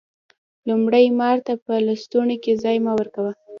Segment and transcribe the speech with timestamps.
[0.67, 3.31] لومړی: مار ته په لستوڼي کی ځای مه ورکوه